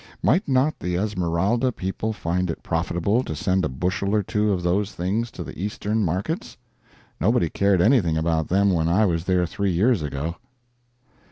Might 0.23 0.47
not 0.47 0.79
the 0.79 0.95
Esmeralda 0.97 1.71
people 1.71 2.11
find 2.11 2.49
it 2.49 2.63
profitable 2.63 3.23
to 3.23 3.35
send 3.35 3.63
a 3.63 3.69
bushel 3.69 4.15
or 4.15 4.23
two 4.23 4.51
of 4.51 4.63
those 4.63 4.93
things 4.93 5.29
to 5.29 5.43
the 5.43 5.61
Eastern 5.61 6.03
markets? 6.03 6.57
Nobody 7.19 7.51
cared 7.51 7.81
anything 7.83 8.17
about 8.17 8.47
them 8.47 8.71
when 8.73 8.87
I 8.87 9.05
was 9.05 9.25
there 9.25 9.45
three 9.45 9.69
years 9.69 10.01
ago. 10.01 10.37